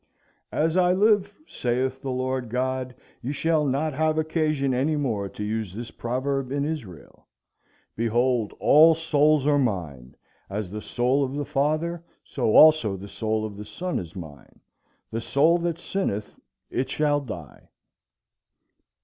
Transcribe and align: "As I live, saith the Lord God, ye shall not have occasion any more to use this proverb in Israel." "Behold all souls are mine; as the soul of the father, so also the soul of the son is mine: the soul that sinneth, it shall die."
"As 0.51 0.77
I 0.77 0.93
live, 0.93 1.31
saith 1.47 2.01
the 2.01 2.09
Lord 2.09 2.49
God, 2.49 2.95
ye 3.21 3.31
shall 3.31 3.63
not 3.63 3.93
have 3.93 4.17
occasion 4.17 4.73
any 4.73 4.95
more 4.95 5.29
to 5.29 5.43
use 5.43 5.75
this 5.75 5.91
proverb 5.91 6.51
in 6.51 6.65
Israel." 6.65 7.27
"Behold 7.95 8.51
all 8.59 8.95
souls 8.95 9.45
are 9.45 9.59
mine; 9.59 10.15
as 10.49 10.71
the 10.71 10.81
soul 10.81 11.23
of 11.23 11.35
the 11.35 11.45
father, 11.45 12.03
so 12.23 12.55
also 12.55 12.97
the 12.97 13.07
soul 13.07 13.45
of 13.45 13.57
the 13.57 13.65
son 13.65 13.99
is 13.99 14.15
mine: 14.15 14.59
the 15.11 15.21
soul 15.21 15.59
that 15.59 15.77
sinneth, 15.77 16.35
it 16.71 16.89
shall 16.89 17.19
die." 17.21 17.69